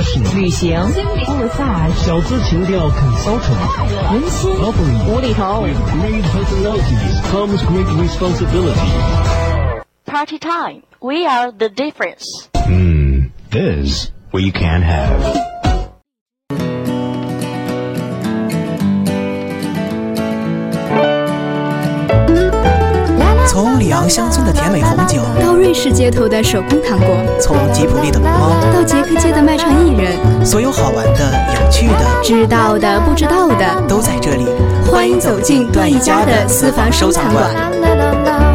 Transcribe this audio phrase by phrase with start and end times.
[0.00, 0.78] fashion 旅行
[1.38, 9.82] massage 小资情调 consultant 温馨 lovely 无厘头 With great personalities comes great responsibility.
[10.06, 10.82] Party time.
[11.00, 12.48] We are the difference.
[12.54, 15.49] Hmm, this we can have.
[23.51, 27.07] 从里昂乡村的甜美红酒，到瑞士街头的手工糖果，
[27.37, 34.47] 从吉普力的龙猫，到捷克街的卖唱艺人，所有好玩的、有趣的、知道的、不知道的，都在这里。
[34.89, 38.50] 欢迎走进段一家的私房收藏馆。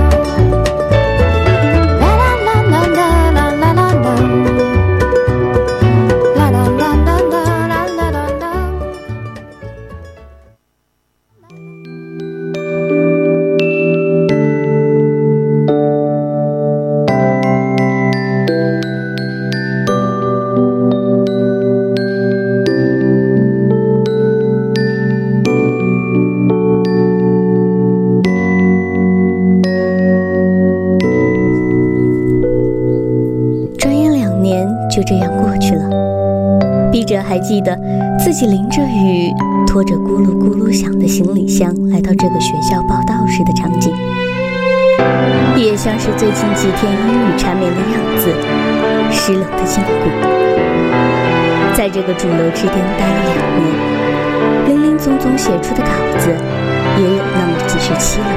[37.36, 37.78] 还记得
[38.18, 39.30] 自己淋着雨，
[39.66, 43.92] 拖着咕噜咕噜响的行李箱来到这个学校报道时的场景，
[45.54, 48.32] 也像是最近几天阴雨缠绵的样子，
[49.12, 50.08] 湿冷的筋骨。
[51.76, 53.68] 在这个主楼之巅待了两年，
[54.68, 56.30] 林林总总写出的稿子
[56.96, 58.32] 也有那么几十期了吧？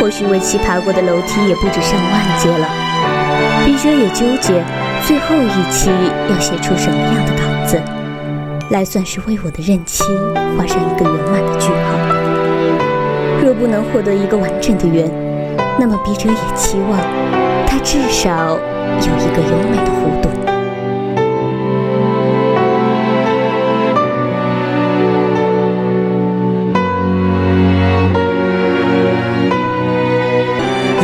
[0.00, 2.68] 或许为其爬过的楼梯也不止上万阶了。
[3.64, 4.62] 笔者也纠结，
[5.04, 5.90] 最后一期
[6.28, 7.80] 要写出什么样的稿子，
[8.70, 10.04] 来算是为我的任期
[10.56, 11.98] 画上一个圆满的句号。
[13.42, 15.08] 若不能获得一个完整的圆，
[15.78, 16.98] 那么笔者也期望
[17.66, 20.30] 它至少有一个优美的弧度。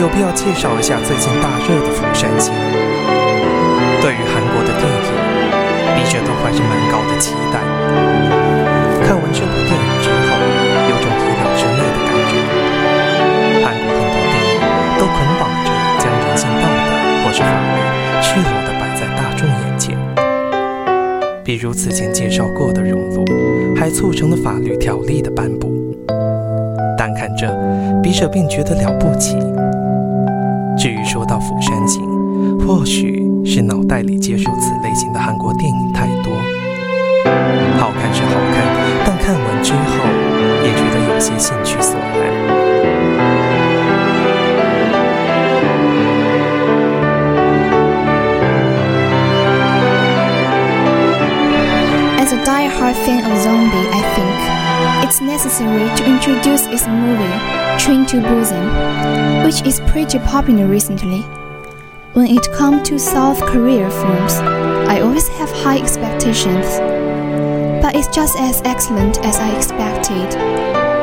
[0.01, 2.53] 有必要介绍一下最近大热的《釜山行》。
[6.53, 7.59] 着蛮高的期待。
[9.05, 10.37] 看完这部电影之后，
[10.89, 12.33] 有种意料之内的感觉。
[13.65, 14.61] 韩国很多电影
[14.99, 15.69] 都捆绑着
[15.99, 16.91] 将人性道德
[17.25, 17.79] 或是法律
[18.23, 19.97] 赤裸地摆在大众眼前，
[21.45, 23.25] 比如此前介绍过的《熔炉》，
[23.79, 25.73] 还促成了法律条例的颁布。
[26.97, 27.49] 单看这，
[28.03, 29.37] 笔者便觉得了不起。
[30.79, 32.03] 至于说到《釜山行》，
[32.67, 36.33] 或许是脑袋里接受此类型的韩国电影太多，
[37.79, 38.65] 好看是好看，
[39.05, 40.05] 但看完之后
[40.65, 42.13] 也觉得有些兴趣索然。
[52.19, 54.35] As a die-hard fan of zombie, I think
[55.05, 57.39] it's necessary to introduce its movie,
[57.79, 61.25] Train to Busan, which is pretty popular recently.
[62.15, 66.67] When it comes to South Korea films, I always have high expectations.
[67.81, 70.29] But it's just as excellent as I expected.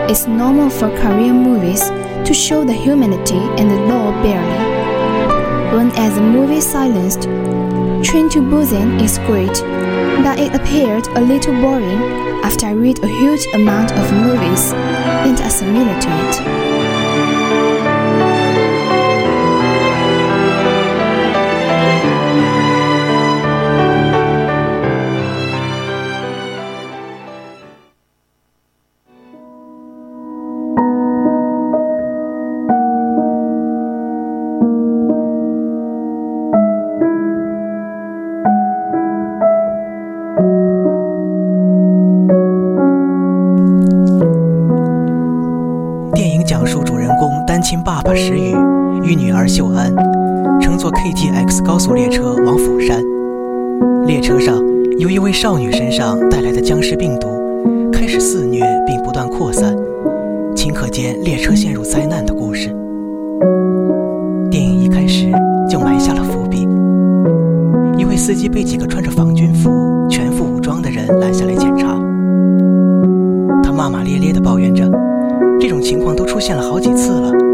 [0.07, 1.89] It's normal for Korean movies
[2.27, 5.75] to show the humanity and the law barely.
[5.75, 7.23] When as the movie silenced,
[8.07, 9.57] Train to Busan is great,
[10.23, 12.01] but it appeared a little boring
[12.45, 14.73] after I read a huge amount of movies
[15.25, 16.68] and assimilate
[51.19, 53.03] GTX 高速列车往釜山。
[54.07, 54.55] 列车上
[54.97, 57.27] 有一位少女身上带来的僵尸病毒
[57.91, 59.75] 开始肆虐并不断扩散，
[60.55, 62.73] 顷刻间列车陷入灾难的故事。
[64.49, 65.29] 电影一开始
[65.69, 66.65] 就埋下了伏笔。
[67.97, 69.69] 一位司机被几个穿着防军服、
[70.09, 71.99] 全副武装的人拦下来检查，
[73.61, 74.89] 他骂骂咧咧地抱怨着，
[75.59, 77.48] 这种情况都出现了好几次了。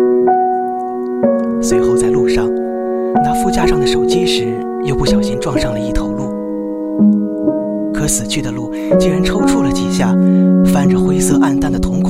[3.45, 10.17] 副驾上的手机时，又不小心撞上了一头鹿，可死去的鹿竟然抽搐了几下，
[10.65, 12.01] 泛着灰色暗淡的瞳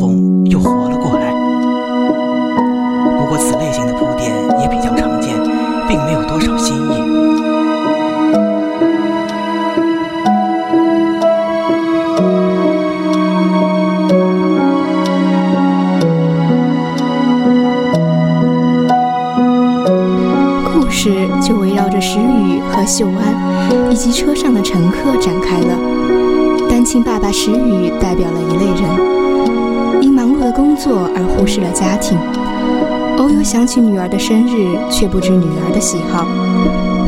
[27.45, 32.17] 石宇代表了一类人，因忙碌的工作而忽视了家庭，
[33.19, 36.25] 偶有想起女儿的生日，却不知女儿的喜好，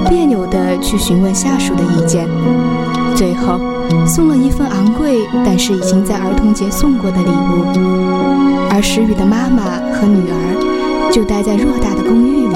[0.07, 2.30] 别扭地去询问下属的意见，
[3.16, 3.60] 最后
[4.06, 7.66] 送了一份昂贵但是已经在儿童节送过的礼物，
[8.69, 12.56] 而石宇的妈妈和女儿就待在偌大的公寓里。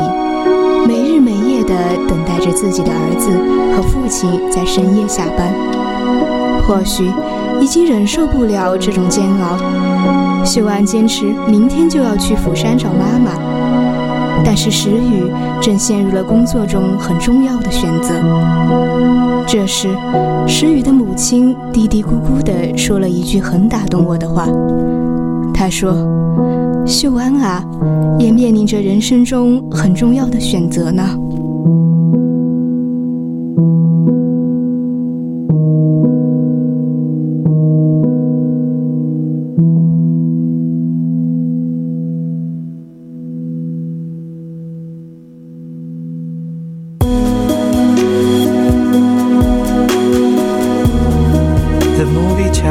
[0.86, 1.74] 没日没夜地
[2.08, 3.32] 等待着自己的儿子
[3.76, 5.52] 和父亲在深夜下班，
[6.62, 7.10] 或许
[7.62, 10.44] 已经忍受不了这种煎熬。
[10.44, 13.32] 秀安坚持明天就要去釜山找妈妈，
[14.44, 15.32] 但是石宇
[15.62, 18.16] 正陷入了工作中很重要的选择。
[19.48, 19.88] 这时，
[20.48, 24.48] 石宇的母亲嘀嘀咕咕地说了一句很打动我的话，
[25.54, 25.96] 她说。
[26.84, 27.64] 秀安啊，
[28.18, 31.04] 也面临着人生中很重要的选择呢。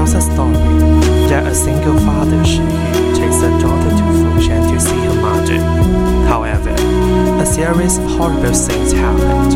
[0.01, 0.55] tells a story
[1.29, 2.65] that a single father Shi
[3.21, 5.61] takes a daughter to Fujian to see her mother.
[6.27, 6.75] However,
[7.43, 9.53] a series of horrible things happened.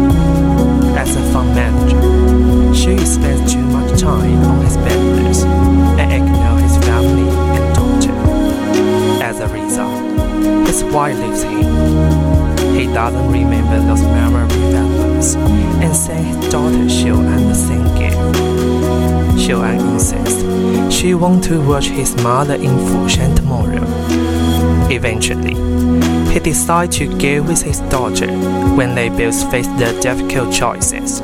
[0.98, 5.44] As a fund manager, she spends too much time on his business
[6.00, 8.16] and ignores his family and daughter.
[9.24, 12.74] As a result, his wife leaves him.
[12.76, 17.93] He doesn't remember those memorable moments and says his daughter she'll understand
[21.79, 23.83] watch his mother in Fushan tomorrow.
[24.91, 25.53] Eventually,
[26.33, 28.27] he decides to go with his daughter
[28.75, 31.21] when they both face the difficult choices.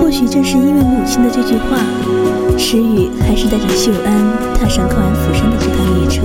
[0.00, 1.78] 或许正是因为母亲的这句话，
[2.69, 4.11] 石宇还是带着秀安
[4.53, 6.23] 踏上靠岸釜山的这趟列车。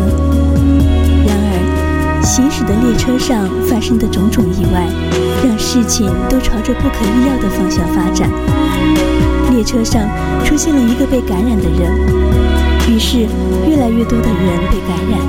[1.25, 4.83] 然而，行驶的列车上发生的种种意外，
[5.47, 8.29] 让事情都朝着不可预料的方向发展。
[9.55, 10.03] 列车上
[10.45, 11.95] 出现了一个被感染的人，
[12.91, 13.19] 于是
[13.71, 15.23] 越来越多的人被感染。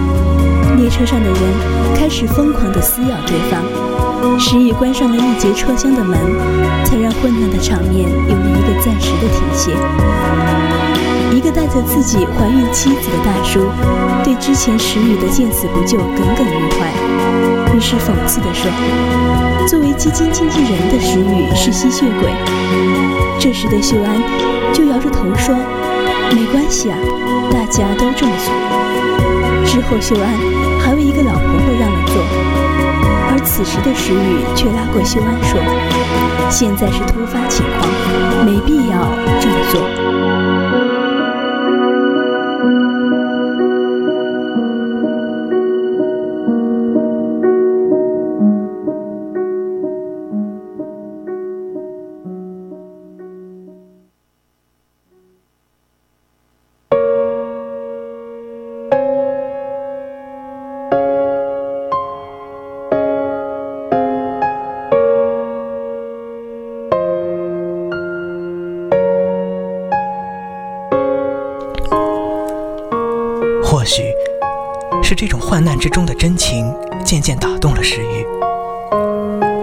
[0.80, 1.38] 列车上的人
[1.96, 3.62] 开始疯狂地撕咬对方。
[4.40, 6.18] 石宇关上了一节车厢的门，
[6.84, 9.78] 才让混乱的场面有了一个暂时的停歇。
[11.34, 13.62] 一个带着自己怀孕妻子的大叔，
[14.24, 18.70] 对之前石宇的见死不救耿耿于怀，于是讽刺地说
[19.68, 22.32] ：“作为基金经纪人的石宇是吸血鬼。”
[23.42, 24.22] 这时的秀安
[24.72, 25.56] 就摇着头说
[26.36, 26.98] ：“没关系啊，
[27.50, 28.54] 大家都这么做。”
[29.66, 30.30] 之后秀安
[30.80, 32.22] 还为一个老婆婆让了座，
[33.32, 35.60] 而此时的石宇却拉过秀安说
[36.48, 39.02] ：“现在是突发情况，没必要
[39.42, 39.82] 这么做。”
[75.54, 76.74] 患难之中的真情，
[77.06, 78.26] 渐渐打动了石玉。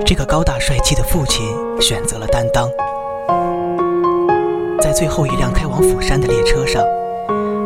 [0.06, 1.44] 这个高大帅气的父亲
[1.80, 2.68] 选择了担当，
[4.80, 6.80] 在最后一辆开往釜山的列车上，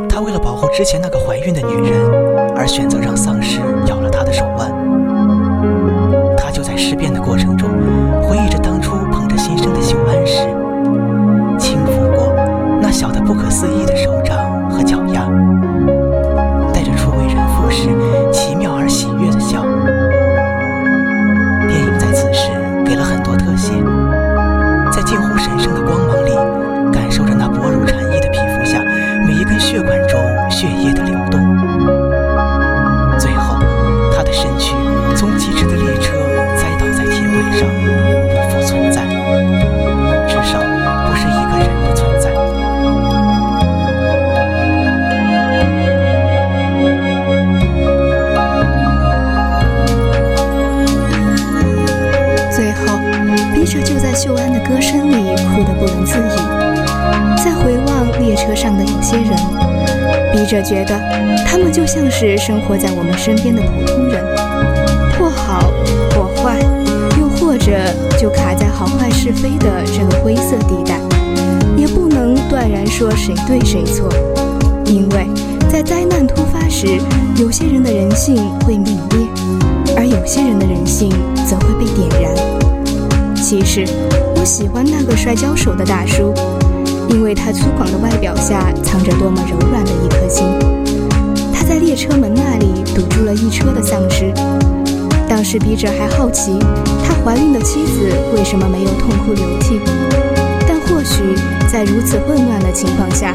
[0.09, 2.11] 他为了保护之前那个怀孕的女人，
[2.57, 4.73] 而选择让丧尸咬了他的手腕。
[6.35, 7.53] 他就在尸变的过程
[57.44, 59.36] 在回望列车上的有些人，
[60.32, 60.98] 笔者觉得
[61.46, 64.24] 他们就像是生活在我们身边的普通人，
[65.18, 65.70] 或好
[66.14, 66.58] 或坏，
[67.20, 67.72] 又或者
[68.18, 70.98] 就卡在好坏是非的这个灰色地带，
[71.76, 74.08] 也不能断然说谁对谁错，
[74.86, 75.28] 因为
[75.68, 76.98] 在灾难突发时，
[77.36, 79.28] 有些人的人性会泯灭，
[79.98, 81.10] 而有些人的人性
[81.46, 82.34] 则会被点燃。
[83.36, 83.86] 其实。
[84.36, 86.34] 我喜欢那个摔跤手的大叔，
[87.08, 90.46] 因为他粗犷的外表下藏着多么柔软的一颗心。
[91.52, 94.32] 他在列车门那里堵住了一车的丧尸。
[95.28, 96.58] 当时笔者还好奇，
[97.04, 99.80] 他怀孕的妻子为什么没有痛哭流涕。
[100.66, 101.34] 但或许
[101.70, 103.34] 在如此混乱的情况下，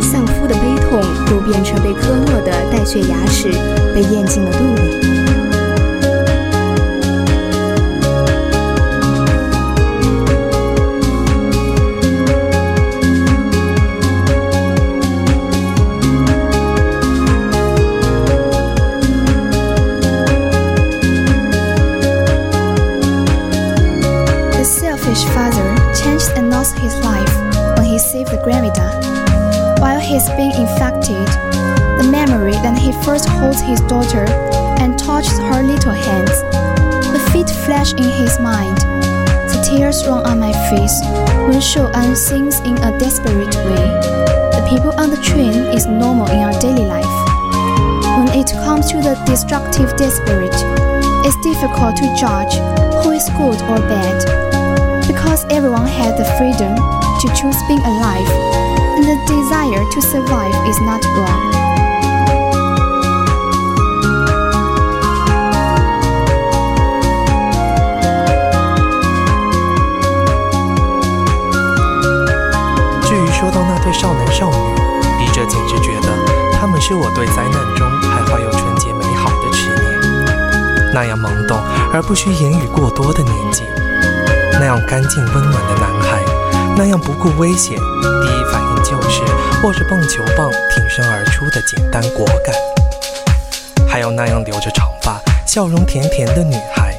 [0.00, 3.50] 丧夫的悲痛都变成被磕落的带血牙齿，
[3.94, 5.19] 被咽进了肚里。
[30.20, 31.26] He's being infected,
[31.96, 34.28] the memory that he first holds his daughter
[34.76, 36.36] and touches her little hands,
[37.08, 38.76] the feet flash in his mind.
[39.48, 41.00] The tears run on my face
[41.48, 43.86] when Shouan sings in a desperate way.
[44.52, 47.16] The people on the train is normal in our daily life.
[48.20, 50.52] When it comes to the destructive desperate,
[51.24, 52.54] it's difficult to judge
[53.00, 54.20] who is good or bad,
[55.06, 58.69] because everyone has the freedom to choose being alive
[59.02, 61.50] the desire to survive is not wrong.
[73.02, 74.74] 至于说到那对少男少女，
[75.18, 76.08] 笔者简直觉得
[76.58, 81.58] 他们是我对灾难中还怀有纯洁美好的执念，那样懵懂
[81.92, 83.64] 而不需言语过多的年纪，
[84.52, 86.22] 那样干净温暖的男孩，
[86.76, 88.69] 那样不顾危险，第一反应。
[88.84, 89.22] 就是
[89.62, 92.54] 握着棒球棒挺身而出的简单果敢，
[93.88, 96.94] 还有那样留着长发、笑容甜甜的女孩，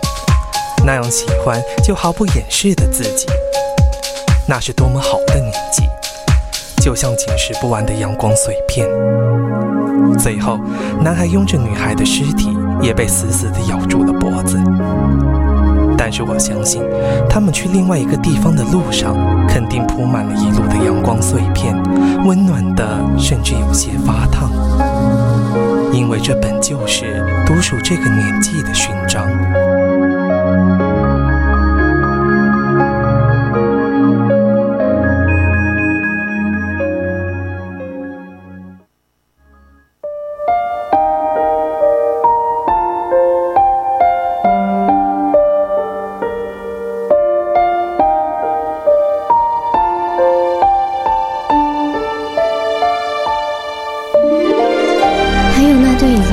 [0.86, 3.26] 那样喜欢就毫不掩饰的自己，
[4.48, 5.84] 那是多么好的年纪，
[6.82, 8.88] 就像捡拾不完的阳光碎片。
[10.20, 10.60] 最后，
[11.02, 14.58] 男孩拥着女孩的尸体，也被死死地咬住了脖子。
[16.04, 16.82] 但是我相信，
[17.30, 19.16] 他们去另外一个地方的路上，
[19.48, 21.76] 肯定铺满了一路的阳光碎片，
[22.26, 22.84] 温暖的，
[23.20, 24.50] 甚至有些发烫，
[25.94, 29.28] 因为这本就是独属这个年纪的勋章。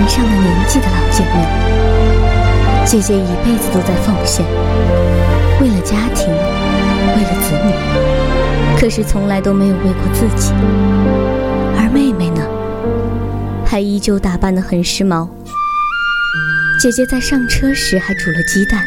[0.08, 1.46] 上了年纪的老姐妹
[2.84, 4.44] 姐姐一辈子都在奉献，
[5.60, 6.26] 为了家庭，
[7.14, 10.52] 为了子女，可是从来都没有为过自己。
[11.76, 12.42] 而妹妹呢，
[13.64, 15.28] 还依旧打扮得很时髦。
[16.80, 18.82] 姐姐在上车时还煮了鸡蛋，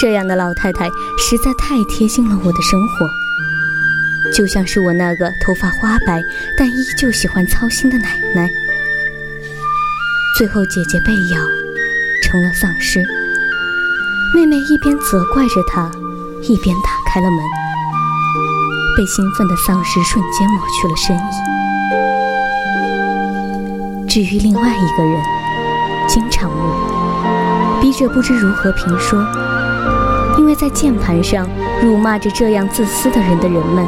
[0.00, 0.86] 这样的老太太
[1.18, 3.06] 实在太贴近了我的生活，
[4.32, 6.22] 就像是我那个头发花白
[6.56, 8.48] 但依旧喜欢操心的奶奶。
[10.36, 11.38] 最后，姐姐被咬。
[12.22, 13.00] 成了丧尸，
[14.34, 15.90] 妹妹一边责怪着他，
[16.42, 17.38] 一边打开了门。
[18.98, 21.22] 被兴奋的丧尸瞬间抹去了身影。
[24.06, 25.22] 至于另外一个人，
[26.06, 26.54] 金常务，
[27.80, 29.24] 笔者不知如何评说，
[30.36, 31.48] 因为在键盘上
[31.82, 33.86] 辱骂着这样自私的人的人们，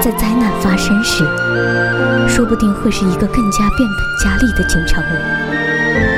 [0.00, 1.24] 在灾难发生时，
[2.28, 6.17] 说不定会是一个更加变本加厉的金常务。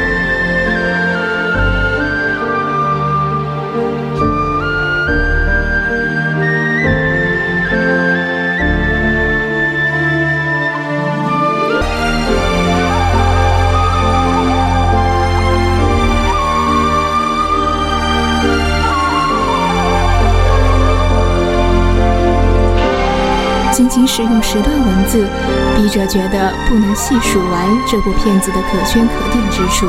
[23.80, 25.26] 仅仅使用十段文字，
[25.74, 29.86] 笔者觉得不能细数完这部片子的可圈可点之处。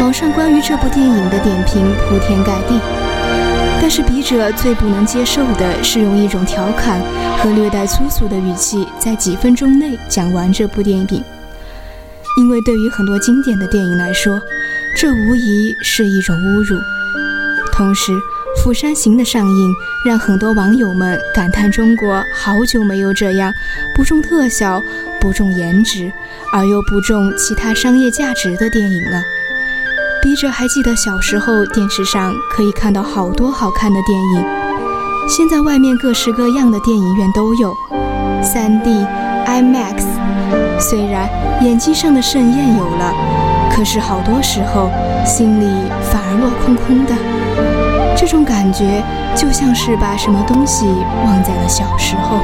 [0.00, 2.80] 网上关于这部电影的点评铺天盖地，
[3.82, 6.98] 但是笔者最不能接受的是用一种调侃
[7.36, 11.22] 和略带粗俗的语气，在几分钟内讲完这部电影。
[12.38, 14.40] 因为对于很多经典的电影来说，
[14.98, 16.78] 这无疑是一种侮辱。
[17.74, 18.12] 同时，
[18.62, 23.52] 《釜山行》的上映让很多网友们感叹：中国好久没有这样
[23.94, 24.82] 不重特效、
[25.20, 26.10] 不重颜值，
[26.52, 29.22] 而又不重其他商业价值的电影了。
[30.22, 34.44] 笔者还记得小时候电视上可以看到好多好看的电影，
[35.28, 37.72] 现在外面各式各样的电影院都有
[38.42, 39.06] ，3D、
[39.46, 40.04] IMAX。
[40.80, 41.28] 虽然
[41.62, 43.12] 眼睛上的盛宴有了，
[43.72, 44.90] 可是好多时候
[45.24, 47.35] 心里反而落空空的。
[48.26, 49.04] 这种感觉
[49.36, 50.84] 就像是把什么东西
[51.24, 52.40] 忘在了小时候。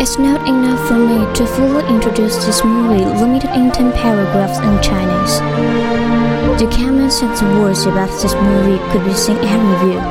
[0.00, 4.80] It's not enough for me to fully introduce this movie limited in 10 paragraphs in
[4.80, 6.29] Chinese.
[6.60, 10.04] The comments and the words about this movie could be seen everywhere.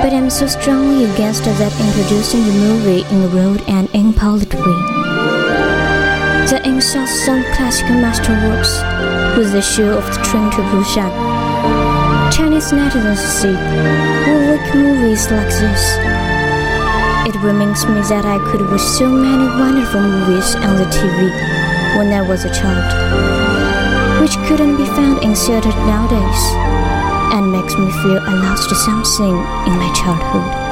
[0.00, 4.80] But I'm so strongly against that introducing the movie in a rude and impolite way.
[6.48, 8.80] That insults some classical masterworks
[9.36, 11.12] with the show of the train to Busan.
[12.32, 15.84] Chinese netizens say, we like movies like this.
[17.28, 21.28] It reminds me that I could watch so many wonderful movies on the TV
[22.00, 22.88] when I was a child,
[24.20, 26.42] which couldn't be found in theaters nowadays,
[27.34, 30.63] and makes me feel I lost something in my childhood.